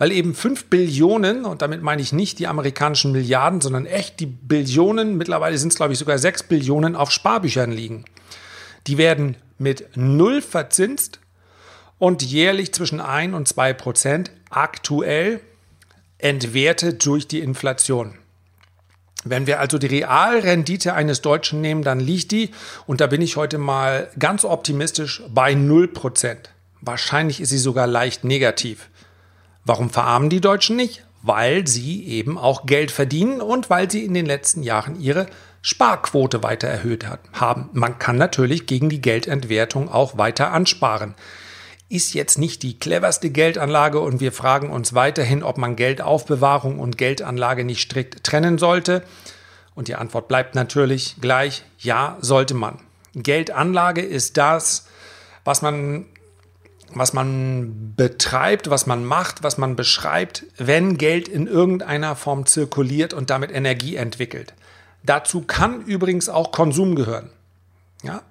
weil 0.00 0.12
eben 0.12 0.34
5 0.34 0.70
Billionen, 0.70 1.44
und 1.44 1.60
damit 1.60 1.82
meine 1.82 2.00
ich 2.00 2.14
nicht 2.14 2.38
die 2.38 2.46
amerikanischen 2.46 3.12
Milliarden, 3.12 3.60
sondern 3.60 3.84
echt 3.84 4.18
die 4.18 4.24
Billionen, 4.24 5.18
mittlerweile 5.18 5.58
sind 5.58 5.72
es 5.72 5.76
glaube 5.76 5.92
ich 5.92 5.98
sogar 5.98 6.16
6 6.16 6.44
Billionen 6.44 6.96
auf 6.96 7.10
Sparbüchern 7.10 7.70
liegen. 7.70 8.06
Die 8.90 8.98
werden 8.98 9.36
mit 9.56 9.96
null 9.96 10.42
verzinst 10.42 11.20
und 12.00 12.24
jährlich 12.24 12.74
zwischen 12.74 13.00
1 13.00 13.36
und 13.36 13.46
2 13.46 13.72
Prozent 13.72 14.32
aktuell 14.50 15.38
entwertet 16.18 17.06
durch 17.06 17.28
die 17.28 17.38
Inflation. 17.38 18.18
Wenn 19.22 19.46
wir 19.46 19.60
also 19.60 19.78
die 19.78 19.86
Realrendite 19.86 20.92
eines 20.92 21.20
Deutschen 21.20 21.60
nehmen, 21.60 21.84
dann 21.84 22.00
liegt 22.00 22.32
die, 22.32 22.50
und 22.88 23.00
da 23.00 23.06
bin 23.06 23.22
ich 23.22 23.36
heute 23.36 23.58
mal 23.58 24.10
ganz 24.18 24.44
optimistisch, 24.44 25.22
bei 25.28 25.52
0%. 25.52 26.36
Wahrscheinlich 26.80 27.40
ist 27.40 27.50
sie 27.50 27.58
sogar 27.58 27.86
leicht 27.86 28.24
negativ. 28.24 28.88
Warum 29.64 29.90
verarmen 29.90 30.30
die 30.30 30.40
Deutschen 30.40 30.74
nicht? 30.74 31.06
Weil 31.22 31.68
sie 31.68 32.04
eben 32.08 32.36
auch 32.36 32.66
Geld 32.66 32.90
verdienen 32.90 33.40
und 33.40 33.70
weil 33.70 33.88
sie 33.88 34.04
in 34.04 34.14
den 34.14 34.26
letzten 34.26 34.64
Jahren 34.64 34.98
ihre 34.98 35.28
Sparquote 35.62 36.42
weiter 36.42 36.68
erhöht 36.68 37.06
haben. 37.32 37.68
Man 37.72 37.98
kann 37.98 38.16
natürlich 38.16 38.66
gegen 38.66 38.88
die 38.88 39.02
Geldentwertung 39.02 39.90
auch 39.90 40.16
weiter 40.16 40.52
ansparen 40.52 41.14
ist 41.90 42.14
jetzt 42.14 42.38
nicht 42.38 42.62
die 42.62 42.78
cleverste 42.78 43.30
Geldanlage 43.30 43.98
und 43.98 44.20
wir 44.20 44.30
fragen 44.30 44.70
uns 44.70 44.94
weiterhin, 44.94 45.42
ob 45.42 45.58
man 45.58 45.74
Geldaufbewahrung 45.74 46.78
und 46.78 46.96
Geldanlage 46.96 47.64
nicht 47.64 47.82
strikt 47.82 48.22
trennen 48.22 48.58
sollte. 48.58 49.02
Und 49.74 49.88
die 49.88 49.96
Antwort 49.96 50.28
bleibt 50.28 50.54
natürlich 50.54 51.16
gleich, 51.20 51.64
ja, 51.78 52.16
sollte 52.20 52.54
man. 52.54 52.78
Geldanlage 53.14 54.02
ist 54.02 54.36
das, 54.36 54.86
was 55.44 55.62
man, 55.62 56.06
was 56.94 57.12
man 57.12 57.94
betreibt, 57.96 58.70
was 58.70 58.86
man 58.86 59.04
macht, 59.04 59.42
was 59.42 59.58
man 59.58 59.74
beschreibt, 59.74 60.44
wenn 60.58 60.96
Geld 60.96 61.26
in 61.26 61.48
irgendeiner 61.48 62.14
Form 62.14 62.46
zirkuliert 62.46 63.12
und 63.12 63.30
damit 63.30 63.50
Energie 63.50 63.96
entwickelt. 63.96 64.54
Dazu 65.02 65.42
kann 65.42 65.82
übrigens 65.82 66.28
auch 66.28 66.52
Konsum 66.52 66.94
gehören. 66.94 67.30
Ja, 68.02 68.22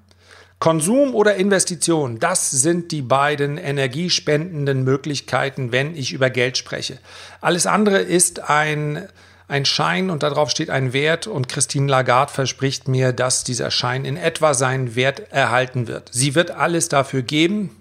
Konsum 0.60 1.16
oder 1.16 1.36
Investition, 1.36 2.20
das 2.20 2.52
sind 2.52 2.92
die 2.92 3.02
beiden 3.02 3.58
energiespendenden 3.58 4.84
Möglichkeiten, 4.84 5.72
wenn 5.72 5.96
ich 5.96 6.12
über 6.12 6.30
Geld 6.30 6.58
spreche. 6.58 7.00
Alles 7.40 7.66
andere 7.66 8.00
ist 8.00 8.42
ein, 8.50 9.08
ein 9.48 9.64
Schein 9.64 10.10
und 10.10 10.22
darauf 10.22 10.50
steht 10.50 10.70
ein 10.70 10.92
Wert 10.92 11.28
und 11.28 11.48
Christine 11.48 11.88
Lagarde 11.88 12.34
verspricht 12.34 12.90
mir, 12.90 13.14
dass 13.14 13.46
dieser 13.46 13.72
Schein 13.72 14.04
in 14.04 14.18
etwa 14.18 14.54
seinen 14.54 14.96
Wert 14.96 15.32
erhalten 15.32 15.88
wird. 15.88 16.10
Sie 16.12 16.36
wird 16.36 16.52
alles 16.52 16.90
dafür 16.90 17.22
geben, 17.22 17.78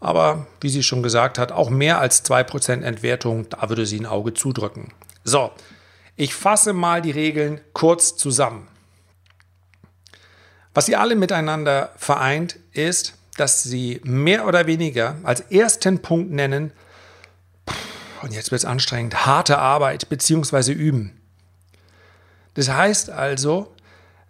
aber 0.00 0.46
wie 0.60 0.68
sie 0.68 0.82
schon 0.82 1.02
gesagt 1.02 1.38
hat, 1.38 1.50
auch 1.50 1.70
mehr 1.70 1.98
als 1.98 2.26
2% 2.26 2.82
Entwertung, 2.82 3.48
da 3.48 3.70
würde 3.70 3.86
sie 3.86 4.00
ein 4.00 4.06
Auge 4.06 4.34
zudrücken. 4.34 4.92
So, 5.24 5.50
ich 6.16 6.34
fasse 6.34 6.72
mal 6.72 7.02
die 7.02 7.10
Regeln 7.10 7.60
kurz 7.72 8.16
zusammen. 8.16 8.68
Was 10.74 10.86
sie 10.86 10.96
alle 10.96 11.14
miteinander 11.14 11.92
vereint, 11.96 12.58
ist, 12.72 13.14
dass 13.36 13.62
sie 13.62 14.00
mehr 14.04 14.46
oder 14.46 14.66
weniger 14.66 15.16
als 15.22 15.40
ersten 15.40 16.02
Punkt 16.02 16.30
nennen, 16.32 16.72
und 18.22 18.32
jetzt 18.32 18.50
wird 18.50 18.60
es 18.60 18.64
anstrengend, 18.64 19.26
harte 19.26 19.58
Arbeit 19.58 20.08
bzw. 20.08 20.72
üben. 20.72 21.20
Das 22.54 22.70
heißt 22.70 23.10
also, 23.10 23.74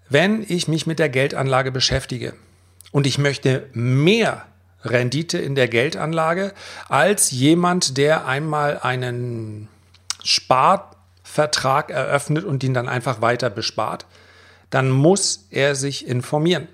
wenn 0.08 0.44
ich 0.48 0.68
mich 0.68 0.86
mit 0.86 0.98
der 0.98 1.08
Geldanlage 1.08 1.70
beschäftige 1.70 2.34
und 2.92 3.06
ich 3.06 3.18
möchte 3.18 3.68
mehr 3.72 4.46
Rendite 4.82 5.38
in 5.38 5.54
der 5.54 5.68
Geldanlage 5.68 6.52
als 6.88 7.30
jemand, 7.30 7.96
der 7.96 8.26
einmal 8.26 8.78
einen 8.80 9.68
Sparvertrag 11.34 11.90
eröffnet 11.90 12.44
und 12.44 12.62
ihn 12.62 12.74
dann 12.74 12.88
einfach 12.88 13.20
weiter 13.20 13.50
bespart, 13.50 14.06
dann 14.70 14.88
muss 14.88 15.48
er 15.50 15.74
sich 15.74 16.06
informieren. 16.06 16.68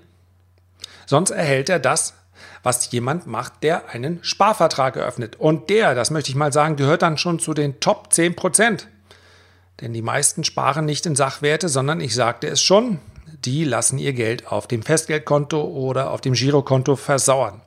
Sonst 1.07 1.31
erhält 1.31 1.67
er 1.69 1.79
das, 1.79 2.13
was 2.61 2.91
jemand 2.91 3.25
macht, 3.25 3.63
der 3.63 3.89
einen 3.89 4.23
Sparvertrag 4.23 4.95
eröffnet. 4.97 5.35
Und 5.39 5.71
der, 5.71 5.95
das 5.95 6.11
möchte 6.11 6.29
ich 6.29 6.35
mal 6.35 6.53
sagen, 6.53 6.75
gehört 6.75 7.01
dann 7.01 7.17
schon 7.17 7.39
zu 7.39 7.55
den 7.55 7.79
Top 7.79 8.13
10 8.13 8.35
Prozent. 8.35 8.87
Denn 9.81 9.93
die 9.93 10.03
meisten 10.03 10.43
sparen 10.43 10.85
nicht 10.85 11.07
in 11.07 11.15
Sachwerte, 11.15 11.67
sondern 11.67 11.99
ich 11.99 12.13
sagte 12.13 12.47
es 12.47 12.61
schon, 12.61 12.99
die 13.43 13.63
lassen 13.63 13.97
ihr 13.97 14.13
Geld 14.13 14.47
auf 14.47 14.67
dem 14.67 14.83
Festgeldkonto 14.83 15.59
oder 15.59 16.11
auf 16.11 16.21
dem 16.21 16.33
Girokonto 16.33 16.95
versauern. 16.95 17.61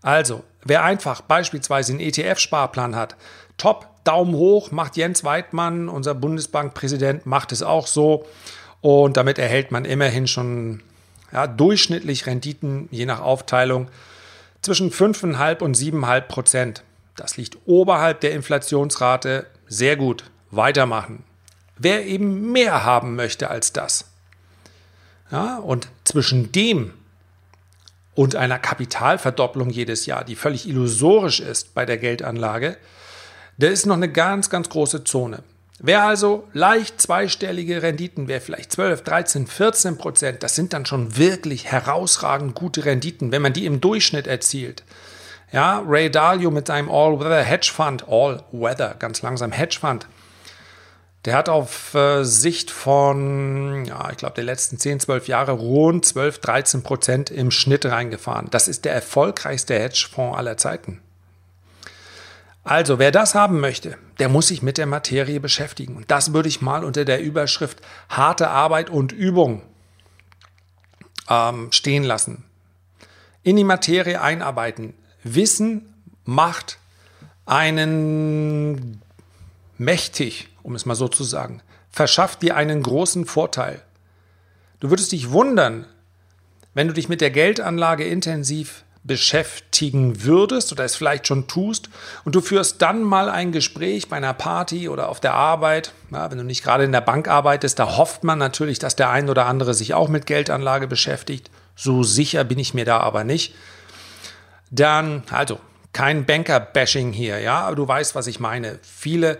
Also, 0.00 0.44
wer 0.62 0.84
einfach 0.84 1.22
beispielsweise 1.22 1.92
einen 1.92 2.00
ETF-Sparplan 2.00 2.94
hat, 2.94 3.16
top, 3.56 3.89
Daumen 4.04 4.34
hoch, 4.34 4.70
macht 4.70 4.96
Jens 4.96 5.24
Weidmann, 5.24 5.88
unser 5.88 6.14
Bundesbankpräsident, 6.14 7.26
macht 7.26 7.52
es 7.52 7.62
auch 7.62 7.86
so. 7.86 8.26
Und 8.80 9.16
damit 9.16 9.38
erhält 9.38 9.70
man 9.70 9.84
immerhin 9.84 10.26
schon 10.26 10.82
ja, 11.32 11.46
durchschnittlich 11.46 12.26
Renditen, 12.26 12.88
je 12.90 13.06
nach 13.06 13.20
Aufteilung, 13.20 13.88
zwischen 14.62 14.90
5,5 14.90 15.62
und 15.62 15.76
7,5 15.76 16.20
Prozent. 16.22 16.82
Das 17.16 17.36
liegt 17.36 17.58
oberhalb 17.66 18.20
der 18.20 18.32
Inflationsrate. 18.32 19.46
Sehr 19.66 19.96
gut. 19.96 20.24
Weitermachen. 20.50 21.24
Wer 21.78 22.06
eben 22.06 22.52
mehr 22.52 22.84
haben 22.84 23.14
möchte 23.14 23.48
als 23.48 23.72
das, 23.72 24.06
ja, 25.30 25.56
und 25.58 25.88
zwischen 26.04 26.52
dem 26.52 26.92
und 28.14 28.36
einer 28.36 28.58
Kapitalverdopplung 28.58 29.70
jedes 29.70 30.06
Jahr, 30.06 30.24
die 30.24 30.34
völlig 30.34 30.68
illusorisch 30.68 31.40
ist 31.40 31.72
bei 31.72 31.86
der 31.86 31.96
Geldanlage, 31.96 32.76
da 33.62 33.68
ist 33.68 33.86
noch 33.86 33.96
eine 33.96 34.10
ganz, 34.10 34.50
ganz 34.50 34.68
große 34.68 35.04
Zone. 35.04 35.42
Wer 35.82 36.04
also 36.04 36.46
leicht 36.52 37.00
zweistellige 37.00 37.82
Renditen, 37.82 38.28
wer 38.28 38.40
vielleicht 38.40 38.72
12, 38.72 39.02
13, 39.02 39.46
14 39.46 39.96
Prozent, 39.96 40.42
das 40.42 40.54
sind 40.54 40.74
dann 40.74 40.84
schon 40.84 41.16
wirklich 41.16 41.66
herausragend 41.66 42.54
gute 42.54 42.84
Renditen, 42.84 43.32
wenn 43.32 43.40
man 43.40 43.54
die 43.54 43.64
im 43.64 43.80
Durchschnitt 43.80 44.26
erzielt. 44.26 44.84
Ja, 45.52 45.82
Ray 45.86 46.10
Dalio 46.10 46.50
mit 46.50 46.66
seinem 46.66 46.90
All-Weather 46.90 47.42
Hedge 47.42 47.70
Fund, 47.74 48.04
All-Weather, 48.08 48.96
ganz 48.98 49.22
langsam 49.22 49.52
Hedge 49.52 49.78
Fund, 49.80 50.06
der 51.24 51.34
hat 51.34 51.48
auf 51.48 51.94
äh, 51.94 52.24
Sicht 52.24 52.70
von, 52.70 53.84
ja, 53.84 54.10
ich 54.10 54.16
glaube, 54.16 54.34
der 54.34 54.44
letzten 54.44 54.78
10, 54.78 55.00
12 55.00 55.28
Jahre 55.28 55.52
rund 55.52 56.04
12, 56.04 56.38
13 56.38 56.82
Prozent 56.82 57.30
im 57.30 57.50
Schnitt 57.50 57.84
reingefahren. 57.84 58.48
Das 58.50 58.68
ist 58.68 58.84
der 58.84 58.94
erfolgreichste 58.94 59.74
Hedgefonds 59.74 60.36
aller 60.38 60.56
Zeiten. 60.56 61.00
Also, 62.62 62.98
wer 62.98 63.10
das 63.10 63.34
haben 63.34 63.60
möchte, 63.60 63.96
der 64.18 64.28
muss 64.28 64.48
sich 64.48 64.62
mit 64.62 64.76
der 64.76 64.86
Materie 64.86 65.40
beschäftigen. 65.40 65.96
Und 65.96 66.10
das 66.10 66.32
würde 66.34 66.48
ich 66.48 66.60
mal 66.60 66.84
unter 66.84 67.04
der 67.04 67.22
Überschrift 67.22 67.80
harte 68.08 68.48
Arbeit 68.48 68.90
und 68.90 69.12
Übung 69.12 69.62
ähm, 71.28 71.72
stehen 71.72 72.04
lassen. 72.04 72.44
In 73.42 73.56
die 73.56 73.64
Materie 73.64 74.20
einarbeiten. 74.20 74.94
Wissen 75.22 75.94
macht 76.24 76.78
einen 77.46 79.00
mächtig, 79.78 80.48
um 80.62 80.74
es 80.74 80.84
mal 80.84 80.94
so 80.94 81.08
zu 81.08 81.24
sagen, 81.24 81.62
verschafft 81.90 82.42
dir 82.42 82.56
einen 82.56 82.82
großen 82.82 83.24
Vorteil. 83.24 83.82
Du 84.78 84.90
würdest 84.90 85.12
dich 85.12 85.30
wundern, 85.30 85.86
wenn 86.74 86.88
du 86.88 86.94
dich 86.94 87.08
mit 87.08 87.20
der 87.20 87.30
Geldanlage 87.30 88.04
intensiv 88.04 88.84
beschäftigen 89.02 90.24
würdest 90.24 90.72
oder 90.72 90.84
es 90.84 90.94
vielleicht 90.94 91.26
schon 91.26 91.46
tust 91.46 91.88
und 92.24 92.34
du 92.34 92.40
führst 92.42 92.82
dann 92.82 93.02
mal 93.02 93.30
ein 93.30 93.50
Gespräch 93.50 94.08
bei 94.08 94.16
einer 94.16 94.34
Party 94.34 94.88
oder 94.88 95.08
auf 95.08 95.20
der 95.20 95.34
Arbeit, 95.34 95.92
ja, 96.10 96.30
wenn 96.30 96.38
du 96.38 96.44
nicht 96.44 96.62
gerade 96.62 96.84
in 96.84 96.92
der 96.92 97.00
Bank 97.00 97.26
arbeitest, 97.26 97.78
da 97.78 97.96
hofft 97.96 98.24
man 98.24 98.38
natürlich, 98.38 98.78
dass 98.78 98.96
der 98.96 99.08
ein 99.08 99.30
oder 99.30 99.46
andere 99.46 99.72
sich 99.72 99.94
auch 99.94 100.08
mit 100.08 100.26
Geldanlage 100.26 100.86
beschäftigt. 100.86 101.50
So 101.74 102.02
sicher 102.02 102.44
bin 102.44 102.58
ich 102.58 102.74
mir 102.74 102.84
da 102.84 102.98
aber 102.98 103.24
nicht. 103.24 103.54
Dann, 104.70 105.22
also, 105.30 105.58
kein 105.92 106.26
Banker-Bashing 106.26 107.12
hier, 107.12 107.40
ja, 107.40 107.60
aber 107.60 107.76
du 107.76 107.88
weißt, 107.88 108.14
was 108.14 108.26
ich 108.26 108.38
meine. 108.38 108.78
Viele 108.82 109.38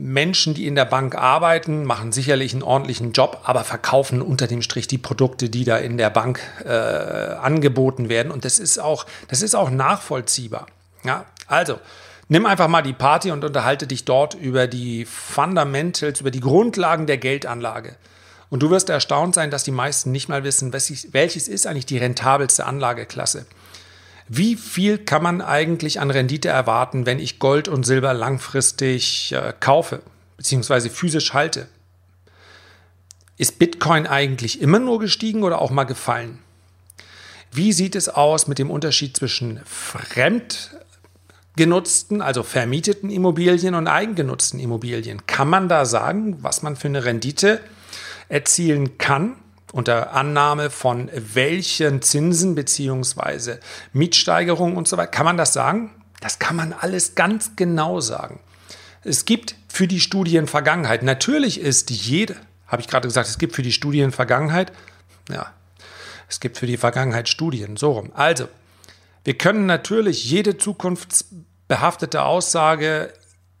Menschen, 0.00 0.54
die 0.54 0.66
in 0.66 0.74
der 0.74 0.86
Bank 0.86 1.14
arbeiten, 1.14 1.84
machen 1.84 2.10
sicherlich 2.10 2.54
einen 2.54 2.62
ordentlichen 2.62 3.12
Job, 3.12 3.42
aber 3.44 3.64
verkaufen 3.64 4.22
unter 4.22 4.46
dem 4.46 4.62
Strich 4.62 4.88
die 4.88 4.96
Produkte, 4.96 5.50
die 5.50 5.64
da 5.64 5.76
in 5.76 5.98
der 5.98 6.08
Bank 6.08 6.40
äh, 6.64 6.70
angeboten 6.70 8.08
werden. 8.08 8.32
Und 8.32 8.46
das 8.46 8.58
ist 8.58 8.78
auch, 8.78 9.04
das 9.28 9.42
ist 9.42 9.54
auch 9.54 9.68
nachvollziehbar. 9.68 10.66
Ja, 11.04 11.26
also 11.46 11.78
nimm 12.28 12.46
einfach 12.46 12.68
mal 12.68 12.80
die 12.80 12.94
Party 12.94 13.30
und 13.30 13.44
unterhalte 13.44 13.86
dich 13.86 14.06
dort 14.06 14.32
über 14.34 14.66
die 14.66 15.04
Fundamentals, 15.04 16.20
über 16.20 16.30
die 16.30 16.40
Grundlagen 16.40 17.06
der 17.06 17.18
Geldanlage. 17.18 17.96
Und 18.48 18.62
du 18.62 18.70
wirst 18.70 18.88
erstaunt 18.88 19.34
sein, 19.34 19.50
dass 19.50 19.64
die 19.64 19.70
meisten 19.70 20.12
nicht 20.12 20.28
mal 20.28 20.44
wissen, 20.44 20.72
welches 20.72 21.46
ist 21.46 21.66
eigentlich 21.66 21.86
die 21.86 21.98
rentabelste 21.98 22.64
Anlageklasse. 22.64 23.44
Wie 24.32 24.54
viel 24.54 24.96
kann 24.96 25.24
man 25.24 25.40
eigentlich 25.40 25.98
an 25.98 26.12
Rendite 26.12 26.48
erwarten, 26.48 27.04
wenn 27.04 27.18
ich 27.18 27.40
Gold 27.40 27.66
und 27.66 27.84
Silber 27.84 28.14
langfristig 28.14 29.32
äh, 29.32 29.52
kaufe 29.58 30.02
bzw. 30.36 30.88
physisch 30.88 31.34
halte? 31.34 31.66
Ist 33.36 33.58
Bitcoin 33.58 34.06
eigentlich 34.06 34.60
immer 34.60 34.78
nur 34.78 35.00
gestiegen 35.00 35.42
oder 35.42 35.60
auch 35.60 35.72
mal 35.72 35.82
gefallen? 35.82 36.38
Wie 37.50 37.72
sieht 37.72 37.96
es 37.96 38.08
aus 38.08 38.46
mit 38.46 38.60
dem 38.60 38.70
Unterschied 38.70 39.16
zwischen 39.16 39.60
Fremdgeld 39.64 40.70
genutzten, 41.56 42.22
also 42.22 42.44
vermieteten 42.44 43.10
Immobilien 43.10 43.74
und 43.74 43.88
eigengenutzten 43.88 44.60
Immobilien. 44.60 45.26
Kann 45.26 45.48
man 45.48 45.68
da 45.68 45.84
sagen, 45.84 46.38
was 46.40 46.62
man 46.62 46.76
für 46.76 46.86
eine 46.86 47.04
Rendite 47.04 47.60
erzielen 48.28 48.96
kann? 48.96 49.34
Unter 49.72 50.12
Annahme 50.12 50.70
von 50.70 51.10
welchen 51.14 52.02
Zinsen 52.02 52.54
beziehungsweise 52.54 53.60
Mietsteigerungen 53.92 54.76
und 54.76 54.88
so 54.88 54.96
weiter. 54.96 55.10
Kann 55.10 55.24
man 55.24 55.36
das 55.36 55.52
sagen? 55.52 55.90
Das 56.20 56.38
kann 56.38 56.56
man 56.56 56.72
alles 56.72 57.14
ganz 57.14 57.52
genau 57.56 58.00
sagen. 58.00 58.40
Es 59.02 59.24
gibt 59.24 59.54
für 59.68 59.86
die 59.86 60.00
Studien 60.00 60.46
Vergangenheit, 60.46 61.02
natürlich 61.02 61.60
ist 61.60 61.90
jede, 61.90 62.36
habe 62.66 62.82
ich 62.82 62.88
gerade 62.88 63.08
gesagt, 63.08 63.28
es 63.28 63.38
gibt 63.38 63.54
für 63.54 63.62
die 63.62 63.72
Studien 63.72 64.12
Vergangenheit, 64.12 64.72
ja, 65.30 65.52
es 66.28 66.40
gibt 66.40 66.58
für 66.58 66.66
die 66.66 66.76
Vergangenheit 66.76 67.28
Studien, 67.28 67.76
so 67.76 67.92
rum. 67.92 68.10
Also, 68.14 68.48
wir 69.24 69.36
können 69.38 69.66
natürlich 69.66 70.24
jede 70.24 70.58
zukunftsbehaftete 70.58 72.22
Aussage 72.22 73.12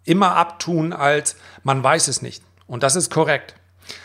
immer 0.04 0.36
abtun 0.36 0.92
als 0.92 1.36
man 1.62 1.82
weiß 1.82 2.08
es 2.08 2.22
nicht. 2.22 2.42
Und 2.66 2.82
das 2.82 2.96
ist 2.96 3.10
korrekt. 3.10 3.54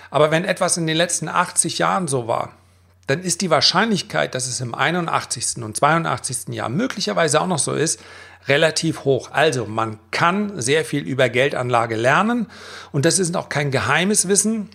Aber 0.09 0.31
wenn 0.31 0.45
etwas 0.45 0.77
in 0.77 0.88
den 0.88 0.97
letzten 0.97 1.27
80 1.27 1.77
Jahren 1.77 2.07
so 2.07 2.27
war, 2.27 2.53
dann 3.07 3.21
ist 3.21 3.41
die 3.41 3.50
Wahrscheinlichkeit, 3.50 4.33
dass 4.33 4.47
es 4.47 4.62
im 4.62 4.74
81. 4.74 5.63
und 5.63 5.77
82. 5.77 6.53
Jahr 6.55 6.69
möglicherweise 6.69 7.39
auch 7.39 7.47
noch 7.47 7.59
so 7.59 7.74
ist, 7.74 8.00
relativ 8.47 9.03
hoch. 9.05 9.29
Also 9.31 9.65
man 9.65 10.00
kann 10.12 10.59
sehr 10.62 10.85
viel 10.85 11.03
über 11.03 11.29
Geldanlage 11.29 11.95
lernen 11.95 12.47
und 12.91 13.05
das 13.05 13.19
ist 13.19 13.35
auch 13.35 13.50
kein 13.50 13.71
geheimes 13.71 14.27
Wissen. 14.27 14.69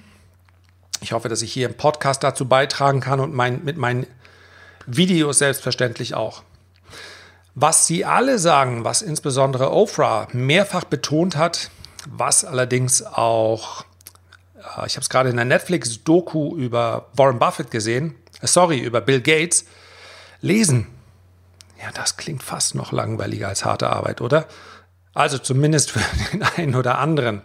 Ich 1.00 1.12
hoffe, 1.12 1.28
dass 1.28 1.42
ich 1.42 1.52
hier 1.52 1.68
im 1.68 1.75
Podcast 1.75 2.22
dazu 2.22 2.46
beitragen 2.46 3.00
kann 3.00 3.20
und 3.20 3.34
mein, 3.34 3.64
mit 3.64 3.76
meinen 3.76 4.06
Videos 4.87 5.38
selbstverständlich 5.38 6.14
auch. 6.14 6.42
Was 7.54 7.87
sie 7.87 8.04
alle 8.04 8.38
sagen, 8.38 8.84
was 8.84 9.02
insbesondere 9.02 9.72
Oprah 9.72 10.28
mehrfach 10.32 10.84
betont 10.84 11.37
hat, 11.37 11.70
was 12.08 12.44
allerdings 12.44 13.02
auch, 13.02 13.84
ich 14.86 14.96
habe 14.96 15.02
es 15.02 15.08
gerade 15.08 15.30
in 15.30 15.36
der 15.36 15.44
Netflix-Doku 15.44 16.56
über 16.56 17.08
Warren 17.14 17.38
Buffett 17.38 17.70
gesehen, 17.70 18.14
äh, 18.40 18.46
sorry, 18.46 18.78
über 18.78 19.00
Bill 19.00 19.20
Gates, 19.20 19.64
lesen. 20.40 20.86
Ja, 21.82 21.90
das 21.94 22.16
klingt 22.16 22.42
fast 22.42 22.74
noch 22.74 22.92
langweiliger 22.92 23.48
als 23.48 23.64
harte 23.64 23.90
Arbeit, 23.90 24.20
oder? 24.20 24.46
Also 25.14 25.38
zumindest 25.38 25.90
für 25.90 26.00
den 26.32 26.42
einen 26.42 26.74
oder 26.74 26.98
anderen. 26.98 27.42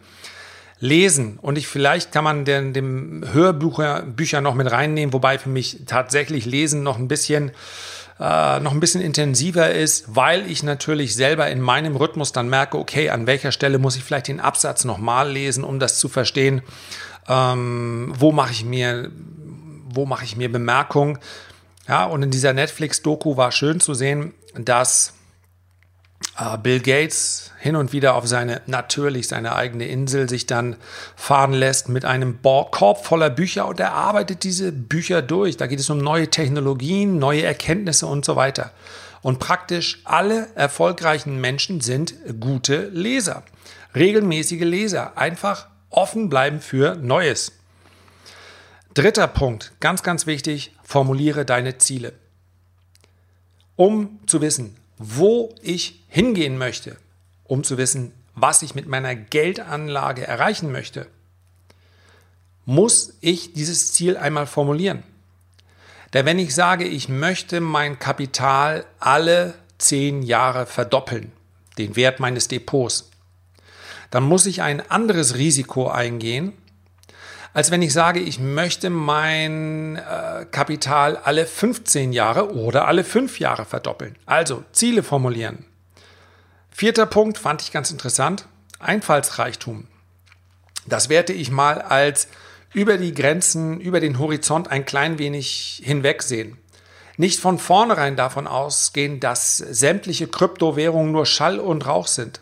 Lesen 0.80 1.40
und 1.42 1.58
ich 1.58 1.68
vielleicht 1.68 2.12
kann 2.12 2.26
man 2.26 2.44
den, 2.44 2.74
dem 2.74 3.24
Hörbücher 3.32 4.02
Bücher 4.02 4.42
noch 4.42 4.56
mit 4.56 4.70
reinnehmen, 4.70 5.14
wobei 5.14 5.40
für 5.40 5.48
mich 5.50 5.84
tatsächlich 5.86 6.46
Lesen 6.46 6.84
noch 6.84 6.98
ein 6.98 7.08
bisschen 7.08 7.52
äh, 8.20 8.60
noch 8.60 8.72
ein 8.72 8.80
bisschen 8.80 9.02
intensiver 9.02 9.72
ist, 9.72 10.16
weil 10.16 10.50
ich 10.50 10.64
natürlich 10.64 11.16
selber 11.16 11.50
in 11.50 11.60
meinem 11.60 11.96
Rhythmus 11.96 12.32
dann 12.32 12.50
merke, 12.50 12.78
okay, 12.78 13.10
an 13.10 13.28
welcher 13.28 13.52
Stelle 13.52 13.78
muss 13.78 13.98
ich 13.98 14.04
vielleicht 14.04 14.30
den 14.30 14.40
Absatz 14.40 14.86
nochmal 14.86 15.30
lesen, 15.30 15.64
um 15.64 15.80
das 15.80 16.00
zu 16.00 16.08
verstehen, 16.08 16.62
ähm, 17.28 18.14
wo 18.18 18.32
mache 18.32 18.52
ich 18.52 18.64
mir, 18.64 19.12
wo 19.90 20.06
mache 20.06 20.24
ich 20.24 20.38
mir 20.38 20.52
Bemerkungen. 20.52 21.20
Ja, 21.88 22.06
und 22.06 22.24
in 22.24 22.32
dieser 22.32 22.54
Netflix-Doku 22.54 23.38
war 23.38 23.52
schön 23.52 23.80
zu 23.80 23.94
sehen, 23.94 24.34
dass 24.56 25.14
Bill 26.64 26.82
Gates 26.82 27.52
hin 27.60 27.76
und 27.78 27.94
wieder 27.94 28.16
auf 28.16 28.28
seine, 28.28 28.62
natürlich 28.66 29.28
seine 29.30 29.56
eigene 29.56 29.88
Insel 29.88 30.28
sich 30.28 30.46
dann 30.46 30.76
fahren 31.16 31.54
lässt 31.54 31.88
mit 31.88 32.04
einem 32.04 32.42
Korb 32.42 33.06
voller 33.06 33.30
Bücher 33.30 33.68
und 33.68 33.80
er 33.80 33.94
arbeitet 33.94 34.44
diese 34.44 34.72
Bücher 34.74 35.22
durch. 35.22 35.56
Da 35.56 35.68
geht 35.68 35.80
es 35.80 35.90
um 35.90 35.98
neue 35.98 36.30
Technologien, 36.30 37.18
neue 37.20 37.44
Erkenntnisse 37.44 38.06
und 38.08 38.26
so 38.26 38.36
weiter. 38.36 38.72
Und 39.22 39.40
praktisch 39.40 40.02
alle 40.04 40.48
erfolgreichen 40.56 41.40
Menschen 41.40 41.82
sind 41.82 42.14
gute 42.40 42.90
Leser, 42.90 43.44
regelmäßige 43.96 44.62
Leser, 44.62 45.18
einfach 45.18 45.68
offen 45.90 46.30
bleiben 46.30 46.60
für 46.60 46.96
Neues. 46.96 47.54
Dritter 48.94 49.28
Punkt, 49.28 49.72
ganz, 49.80 50.04
ganz 50.04 50.28
wichtig, 50.28 50.76
formuliere 50.84 51.46
deine 51.46 51.78
Ziele. 51.78 52.14
Um 53.76 54.20
zu 54.28 54.42
wissen, 54.42 54.78
wo 54.98 55.54
ich 55.62 56.04
hingehen 56.08 56.58
möchte, 56.58 56.98
um 57.44 57.64
zu 57.64 57.78
wissen, 57.78 58.14
was 58.34 58.62
ich 58.62 58.76
mit 58.76 58.88
meiner 58.88 59.16
Geldanlage 59.16 60.26
erreichen 60.28 60.72
möchte, 60.72 61.08
muss 62.66 63.14
ich 63.22 63.54
dieses 63.54 63.94
Ziel 63.94 64.18
einmal 64.18 64.48
formulieren. 64.48 65.04
Denn 66.14 66.26
wenn 66.26 66.40
ich 66.40 66.56
sage, 66.56 66.86
ich 66.86 67.10
möchte 67.10 67.62
mein 67.62 68.00
Kapital 68.00 68.86
alle 69.00 69.54
zehn 69.78 70.22
Jahre 70.24 70.66
verdoppeln, 70.66 71.32
den 71.78 71.96
Wert 71.96 72.20
meines 72.20 72.48
Depots, 72.48 73.12
dann 74.12 74.24
muss 74.24 74.46
ich 74.46 74.62
ein 74.62 74.90
anderes 74.90 75.36
Risiko 75.36 75.90
eingehen, 75.90 76.54
als 77.56 77.72
wenn 77.72 77.82
ich 77.82 77.94
sage, 77.94 78.20
ich 78.20 78.38
möchte 78.38 78.90
mein 78.90 79.96
äh, 79.96 80.46
Kapital 80.52 81.16
alle 81.16 81.46
15 81.46 82.12
Jahre 82.12 82.54
oder 82.54 82.86
alle 82.86 83.06
5 83.06 83.40
Jahre 83.40 83.64
verdoppeln. 83.64 84.18
Also 84.26 84.66
Ziele 84.74 85.04
formulieren. 85.04 85.64
Vierter 86.70 87.06
Punkt 87.06 87.38
fand 87.38 87.62
ich 87.62 87.72
ganz 87.72 87.92
interessant. 87.92 88.46
Einfallsreichtum. 88.80 89.88
Das 90.86 91.08
werte 91.08 91.32
ich 91.32 91.50
mal 91.50 91.82
als 91.82 92.28
über 92.74 92.98
die 92.98 93.14
Grenzen, 93.14 93.80
über 93.80 94.02
den 94.02 94.20
Horizont 94.20 94.70
ein 94.70 94.86
klein 94.86 95.18
wenig 95.18 95.82
hinwegsehen. 95.82 96.58
Nicht 97.16 97.40
von 97.40 97.58
vornherein 97.58 98.18
davon 98.18 98.48
ausgehen, 98.48 99.22
dass 99.22 99.60
sämtliche 99.60 100.28
Kryptowährungen 100.28 101.14
nur 101.14 101.26
Schall 101.26 101.62
und 101.62 101.88
Rauch 101.88 102.08
sind 102.08 102.42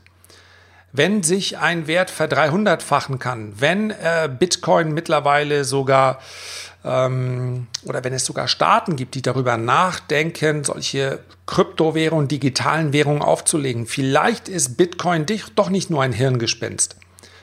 wenn 0.94 1.24
sich 1.24 1.58
ein 1.58 1.88
Wert 1.88 2.12
verdreihundertfachen 2.12 3.20
kann, 3.20 3.60
wenn 3.60 3.90
äh, 3.90 4.30
Bitcoin 4.32 4.94
mittlerweile 4.94 5.66
sogar 5.66 6.20
ähm, 6.86 7.68
oder 7.84 8.04
wenn 8.04 8.14
es 8.14 8.26
sogar 8.26 8.48
Staaten 8.48 8.96
gibt, 8.96 9.16
die 9.16 9.24
darüber 9.24 9.58
nachdenken, 9.58 10.64
solche 10.64 11.20
Kryptowährungen, 11.48 12.28
digitalen 12.28 12.94
Währungen 12.94 13.24
aufzulegen, 13.24 13.88
vielleicht 13.88 14.48
ist 14.48 14.78
Bitcoin 14.78 15.26
doch 15.56 15.70
nicht 15.70 15.90
nur 15.90 16.04
ein 16.04 16.14
Hirngespinst. 16.14 16.96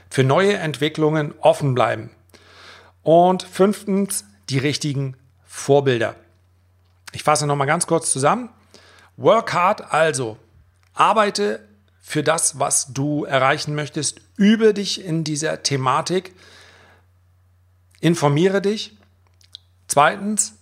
Für 0.08 0.22
neue 0.24 0.54
Entwicklungen 0.54 1.34
offen 1.40 1.74
bleiben. 1.74 2.10
Und 3.02 3.42
fünftens, 3.42 4.24
die 4.48 4.58
richtigen 4.58 5.16
Vorbilder. 5.44 6.14
Ich 7.12 7.24
fasse 7.24 7.46
nochmal 7.46 7.66
ganz 7.66 7.86
kurz 7.86 8.12
zusammen. 8.12 8.50
Work 9.16 9.52
hard, 9.52 9.92
also 9.92 10.36
arbeite 10.94 11.60
für 12.00 12.22
das, 12.22 12.58
was 12.58 12.92
du 12.92 13.24
erreichen 13.24 13.74
möchtest. 13.74 14.20
Übe 14.36 14.74
dich 14.74 15.04
in 15.04 15.24
dieser 15.24 15.62
Thematik. 15.62 16.34
Informiere 18.00 18.62
dich. 18.62 18.96
Zweitens, 19.86 20.54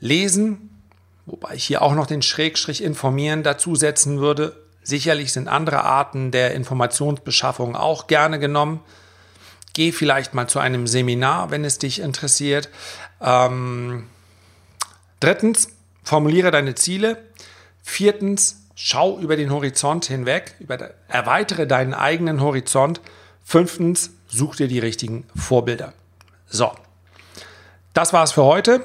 lesen, 0.00 0.82
wobei 1.26 1.54
ich 1.54 1.64
hier 1.64 1.82
auch 1.82 1.94
noch 1.94 2.06
den 2.06 2.22
Schrägstrich 2.22 2.82
informieren 2.82 3.42
dazu 3.42 3.74
setzen 3.74 4.20
würde. 4.20 4.56
Sicherlich 4.82 5.32
sind 5.32 5.48
andere 5.48 5.84
Arten 5.84 6.30
der 6.30 6.54
Informationsbeschaffung 6.54 7.76
auch 7.76 8.06
gerne 8.06 8.38
genommen. 8.38 8.80
Geh 9.74 9.92
vielleicht 9.92 10.34
mal 10.34 10.48
zu 10.48 10.58
einem 10.58 10.86
Seminar, 10.86 11.50
wenn 11.50 11.64
es 11.64 11.78
dich 11.78 12.00
interessiert. 12.00 12.68
Ähm, 13.20 14.08
drittens, 15.20 15.68
formuliere 16.02 16.50
deine 16.50 16.74
Ziele. 16.74 17.24
Viertens, 17.82 18.61
Schau 18.74 19.18
über 19.18 19.36
den 19.36 19.50
Horizont 19.50 20.06
hinweg, 20.06 20.54
über, 20.58 20.90
erweitere 21.08 21.66
deinen 21.66 21.94
eigenen 21.94 22.40
Horizont. 22.40 23.00
Fünftens, 23.44 24.10
such 24.28 24.56
dir 24.56 24.68
die 24.68 24.78
richtigen 24.78 25.26
Vorbilder. 25.34 25.92
So, 26.46 26.72
das 27.92 28.12
war's 28.12 28.32
für 28.32 28.44
heute. 28.44 28.84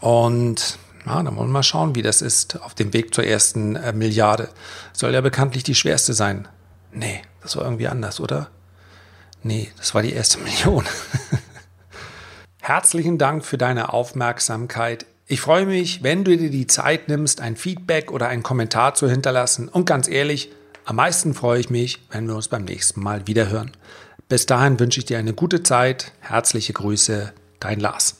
Und 0.00 0.78
ja, 1.06 1.22
dann 1.22 1.36
wollen 1.36 1.48
wir 1.48 1.52
mal 1.52 1.62
schauen, 1.62 1.94
wie 1.94 2.02
das 2.02 2.22
ist 2.22 2.60
auf 2.62 2.74
dem 2.74 2.92
Weg 2.92 3.14
zur 3.14 3.24
ersten 3.24 3.76
äh, 3.76 3.92
Milliarde. 3.92 4.48
Soll 4.92 5.12
ja 5.12 5.20
bekanntlich 5.20 5.62
die 5.62 5.74
schwerste 5.74 6.14
sein. 6.14 6.48
Nee, 6.92 7.22
das 7.42 7.56
war 7.56 7.64
irgendwie 7.64 7.88
anders, 7.88 8.20
oder? 8.20 8.48
Nee, 9.42 9.70
das 9.76 9.94
war 9.94 10.02
die 10.02 10.12
erste 10.12 10.38
Million. 10.40 10.84
Herzlichen 12.60 13.18
Dank 13.18 13.44
für 13.44 13.58
deine 13.58 13.92
Aufmerksamkeit. 13.92 15.04
Ich 15.26 15.40
freue 15.40 15.64
mich, 15.64 16.02
wenn 16.02 16.22
du 16.22 16.36
dir 16.36 16.50
die 16.50 16.66
Zeit 16.66 17.08
nimmst, 17.08 17.40
ein 17.40 17.56
Feedback 17.56 18.12
oder 18.12 18.28
einen 18.28 18.42
Kommentar 18.42 18.94
zu 18.94 19.08
hinterlassen. 19.08 19.68
Und 19.68 19.86
ganz 19.86 20.06
ehrlich, 20.06 20.50
am 20.84 20.96
meisten 20.96 21.32
freue 21.32 21.60
ich 21.60 21.70
mich, 21.70 22.02
wenn 22.10 22.26
wir 22.26 22.36
uns 22.36 22.48
beim 22.48 22.64
nächsten 22.64 23.02
Mal 23.02 23.26
wieder 23.26 23.48
hören. 23.48 23.72
Bis 24.28 24.44
dahin 24.44 24.78
wünsche 24.78 25.00
ich 25.00 25.06
dir 25.06 25.18
eine 25.18 25.32
gute 25.32 25.62
Zeit. 25.62 26.12
Herzliche 26.20 26.74
Grüße, 26.74 27.32
dein 27.58 27.80
Lars. 27.80 28.18